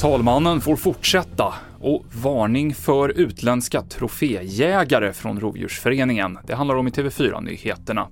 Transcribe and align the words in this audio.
Talmannen 0.00 0.60
får 0.60 0.76
fortsätta 0.76 1.54
och 1.80 2.04
varning 2.22 2.74
för 2.74 3.08
utländska 3.08 3.82
troféjägare 3.82 5.12
från 5.12 5.40
Rovdjursföreningen. 5.40 6.38
Det 6.46 6.54
handlar 6.54 6.76
om 6.76 6.88
i 6.88 6.90
TV4-nyheterna. 6.90 8.08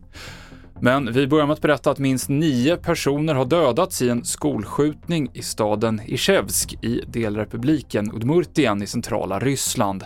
Men 0.80 1.12
vi 1.12 1.26
börjar 1.26 1.46
med 1.46 1.54
att 1.54 1.60
berätta 1.60 1.90
att 1.90 1.98
minst 1.98 2.28
nio 2.28 2.76
personer 2.76 3.34
har 3.34 3.44
dödats 3.44 4.02
i 4.02 4.08
en 4.08 4.24
skolskjutning 4.24 5.30
i 5.32 5.42
staden 5.42 6.00
Ishevsk 6.06 6.84
i 6.84 7.02
delrepubliken 7.06 8.10
Udmurtien 8.14 8.82
i 8.82 8.86
centrala 8.86 9.38
Ryssland. 9.38 10.04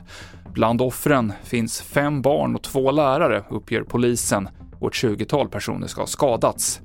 Bland 0.52 0.82
offren 0.82 1.32
finns 1.44 1.82
fem 1.82 2.22
barn 2.22 2.54
och 2.54 2.62
två 2.62 2.90
lärare, 2.90 3.44
uppger 3.50 3.82
polisen, 3.82 4.48
och 4.80 4.88
ett 4.88 4.94
20-tal 4.94 5.48
personer 5.48 5.86
ska 5.86 6.02
ha 6.02 6.06
skadats. 6.06 6.80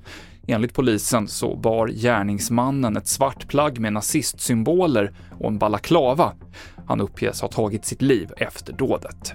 Enligt 0.48 0.73
polisen 0.73 1.27
så 1.27 1.55
bar 1.55 1.88
gärningsmannen 1.88 2.98
ett 2.98 3.08
svart 3.08 3.48
plagg 3.48 3.80
med 3.80 3.94
nazistsymboler 3.94 5.13
och 5.40 5.48
en 5.48 5.58
balaklava. 5.58 6.34
Han 6.88 7.02
uppges 7.02 7.41
ha 7.41 7.48
tagit 7.48 7.86
sitt 7.86 8.02
liv 8.02 8.31
efter 8.38 8.73
dådet. 8.73 9.34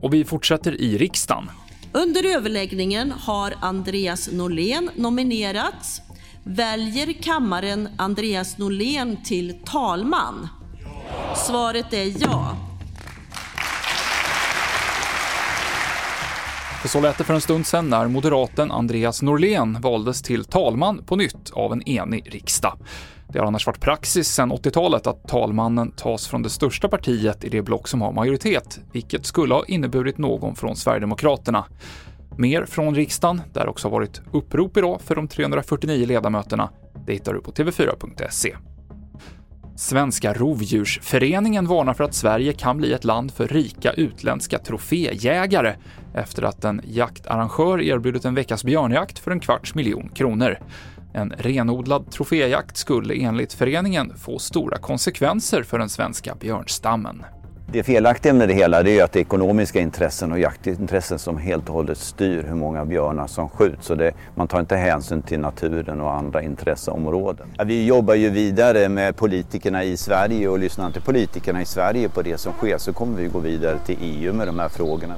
Och 0.00 0.14
vi 0.14 0.24
fortsätter 0.24 0.80
i 0.80 0.98
riksdagen. 0.98 1.50
Under 1.92 2.36
överläggningen 2.36 3.10
har 3.10 3.54
Andreas 3.60 4.32
Norlén 4.32 4.90
nominerats. 4.94 6.00
Väljer 6.44 7.12
kammaren 7.12 7.88
Andreas 7.96 8.58
Norlén 8.58 9.16
till 9.24 9.58
talman? 9.64 10.48
Svaret 11.36 11.92
är 11.92 12.22
ja. 12.22 12.56
För 16.80 16.88
så 16.88 17.00
lät 17.00 17.18
det 17.18 17.24
för 17.24 17.34
en 17.34 17.40
stund 17.40 17.66
sedan 17.66 17.88
när 17.88 18.08
moderaten 18.08 18.70
Andreas 18.70 19.22
Norlén 19.22 19.80
valdes 19.80 20.22
till 20.22 20.44
talman 20.44 21.04
på 21.06 21.16
nytt 21.16 21.50
av 21.52 21.72
en 21.72 21.88
enig 21.88 22.34
riksdag. 22.34 22.78
Det 23.28 23.38
har 23.38 23.46
annars 23.46 23.66
varit 23.66 23.80
praxis 23.80 24.28
sedan 24.28 24.52
80-talet 24.52 25.06
att 25.06 25.28
talmannen 25.28 25.90
tas 25.90 26.28
från 26.28 26.42
det 26.42 26.50
största 26.50 26.88
partiet 26.88 27.44
i 27.44 27.48
det 27.48 27.62
block 27.62 27.88
som 27.88 28.02
har 28.02 28.12
majoritet, 28.12 28.80
vilket 28.92 29.26
skulle 29.26 29.54
ha 29.54 29.64
inneburit 29.64 30.18
någon 30.18 30.56
från 30.56 30.76
Sverigedemokraterna. 30.76 31.64
Mer 32.36 32.64
från 32.66 32.94
riksdagen, 32.94 33.42
där 33.52 33.68
också 33.68 33.88
har 33.88 33.92
varit 33.92 34.20
upprop 34.32 34.76
idag 34.76 35.00
för 35.04 35.14
de 35.14 35.28
349 35.28 36.06
ledamöterna, 36.06 36.70
det 37.06 37.12
hittar 37.12 37.34
du 37.34 37.40
på 37.40 37.52
tv4.se. 37.52 38.56
Svenska 39.78 40.32
Rovdjursföreningen 40.32 41.66
varnar 41.66 41.94
för 41.94 42.04
att 42.04 42.14
Sverige 42.14 42.52
kan 42.52 42.76
bli 42.76 42.92
ett 42.92 43.04
land 43.04 43.32
för 43.32 43.48
rika 43.48 43.92
utländska 43.92 44.58
troféjägare 44.58 45.74
efter 46.14 46.42
att 46.42 46.64
en 46.64 46.80
jaktarrangör 46.84 47.80
erbjudit 47.80 48.24
en 48.24 48.34
veckas 48.34 48.64
björnjakt 48.64 49.18
för 49.18 49.30
en 49.30 49.40
kvarts 49.40 49.74
miljon 49.74 50.08
kronor. 50.08 50.58
En 51.12 51.32
renodlad 51.38 52.10
troféjakt 52.10 52.76
skulle 52.76 53.14
enligt 53.14 53.52
föreningen 53.52 54.16
få 54.16 54.38
stora 54.38 54.78
konsekvenser 54.78 55.62
för 55.62 55.78
den 55.78 55.88
svenska 55.88 56.34
björnstammen. 56.34 57.24
Det 57.72 57.82
felaktiga 57.82 58.32
med 58.32 58.48
det 58.48 58.54
hela 58.54 58.80
är 58.80 59.04
att 59.04 59.12
det 59.12 59.18
är 59.18 59.20
ekonomiska 59.20 59.80
intressen 59.80 60.32
och 60.32 60.38
jaktintressen 60.38 61.18
som 61.18 61.38
helt 61.38 61.68
och 61.68 61.74
hållet 61.74 61.98
styr 61.98 62.42
hur 62.42 62.54
många 62.54 62.84
björnar 62.84 63.26
som 63.26 63.48
skjuts. 63.48 63.88
Det, 63.88 64.12
man 64.34 64.48
tar 64.48 64.60
inte 64.60 64.76
hänsyn 64.76 65.22
till 65.22 65.40
naturen 65.40 66.00
och 66.00 66.14
andra 66.14 66.42
intresseområden. 66.42 67.46
Vi 67.64 67.86
jobbar 67.86 68.14
ju 68.14 68.30
vidare 68.30 68.88
med 68.88 69.16
politikerna 69.16 69.84
i 69.84 69.96
Sverige 69.96 70.48
och 70.48 70.58
lyssnar 70.58 70.86
inte 70.86 71.00
politikerna 71.00 71.62
i 71.62 71.64
Sverige 71.64 72.08
på 72.08 72.22
det 72.22 72.38
som 72.38 72.52
sker 72.52 72.78
så 72.78 72.92
kommer 72.92 73.16
vi 73.22 73.28
gå 73.28 73.38
vidare 73.38 73.78
till 73.86 73.96
EU 74.00 74.32
med 74.32 74.48
de 74.48 74.58
här 74.58 74.68
frågorna. 74.68 75.14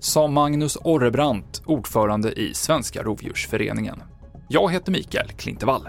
Sa 0.00 0.26
Magnus 0.26 0.78
Orrebrant, 0.84 1.62
ordförande 1.66 2.32
i 2.32 2.54
Svenska 2.54 3.02
Rovdjursföreningen. 3.02 4.02
Jag 4.48 4.72
heter 4.72 4.92
Mikael 4.92 5.28
Klintevall. 5.28 5.88